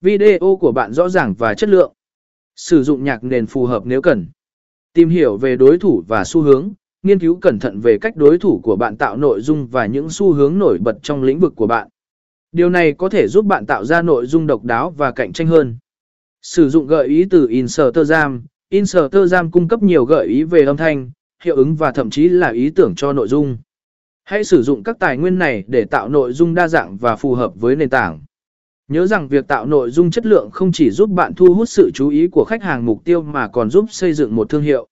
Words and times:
Video 0.00 0.56
của 0.60 0.72
bạn 0.72 0.92
rõ 0.92 1.08
ràng 1.08 1.34
và 1.34 1.54
chất 1.54 1.68
lượng. 1.68 1.92
Sử 2.56 2.82
dụng 2.82 3.04
nhạc 3.04 3.24
nền 3.24 3.46
phù 3.46 3.66
hợp 3.66 3.86
nếu 3.86 4.02
cần. 4.02 4.26
Tìm 4.92 5.08
hiểu 5.08 5.36
về 5.36 5.56
đối 5.56 5.78
thủ 5.78 6.02
và 6.08 6.24
xu 6.24 6.40
hướng, 6.40 6.72
nghiên 7.02 7.18
cứu 7.18 7.36
cẩn 7.36 7.58
thận 7.58 7.80
về 7.80 7.98
cách 7.98 8.16
đối 8.16 8.38
thủ 8.38 8.60
của 8.62 8.76
bạn 8.76 8.96
tạo 8.96 9.16
nội 9.16 9.40
dung 9.40 9.66
và 9.66 9.86
những 9.86 10.10
xu 10.10 10.32
hướng 10.32 10.58
nổi 10.58 10.78
bật 10.78 10.98
trong 11.02 11.22
lĩnh 11.22 11.40
vực 11.40 11.52
của 11.56 11.66
bạn. 11.66 11.88
Điều 12.52 12.70
này 12.70 12.92
có 12.92 13.08
thể 13.08 13.28
giúp 13.28 13.44
bạn 13.44 13.66
tạo 13.66 13.84
ra 13.84 14.02
nội 14.02 14.26
dung 14.26 14.46
độc 14.46 14.64
đáo 14.64 14.90
và 14.90 15.10
cạnh 15.10 15.32
tranh 15.32 15.46
hơn. 15.46 15.78
Sử 16.42 16.68
dụng 16.68 16.86
gợi 16.86 17.08
ý 17.08 17.24
từ 17.30 17.48
Instagram. 17.48 18.44
Instagram 18.68 19.50
cung 19.50 19.68
cấp 19.68 19.82
nhiều 19.82 20.04
gợi 20.04 20.26
ý 20.26 20.42
về 20.42 20.64
âm 20.64 20.76
thanh, 20.76 21.10
hiệu 21.42 21.56
ứng 21.56 21.76
và 21.76 21.92
thậm 21.92 22.10
chí 22.10 22.28
là 22.28 22.48
ý 22.48 22.70
tưởng 22.70 22.94
cho 22.94 23.12
nội 23.12 23.28
dung. 23.28 23.58
Hãy 24.24 24.44
sử 24.44 24.62
dụng 24.62 24.82
các 24.82 24.98
tài 24.98 25.16
nguyên 25.16 25.38
này 25.38 25.64
để 25.66 25.84
tạo 25.84 26.08
nội 26.08 26.32
dung 26.32 26.54
đa 26.54 26.68
dạng 26.68 26.96
và 26.96 27.16
phù 27.16 27.34
hợp 27.34 27.52
với 27.60 27.76
nền 27.76 27.90
tảng. 27.90 28.20
Nhớ 28.88 29.06
rằng 29.06 29.28
việc 29.28 29.48
tạo 29.48 29.66
nội 29.66 29.90
dung 29.90 30.10
chất 30.10 30.26
lượng 30.26 30.50
không 30.52 30.72
chỉ 30.72 30.90
giúp 30.90 31.10
bạn 31.10 31.34
thu 31.34 31.54
hút 31.54 31.68
sự 31.68 31.90
chú 31.94 32.08
ý 32.08 32.26
của 32.26 32.44
khách 32.44 32.62
hàng 32.62 32.86
mục 32.86 33.04
tiêu 33.04 33.22
mà 33.22 33.48
còn 33.48 33.70
giúp 33.70 33.84
xây 33.90 34.12
dựng 34.12 34.36
một 34.36 34.48
thương 34.48 34.62
hiệu. 34.62 34.88